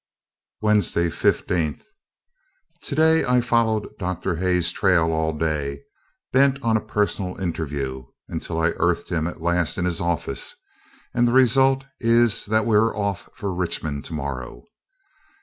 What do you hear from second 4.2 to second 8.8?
Hay's trail all day, bent on a personal interview, until I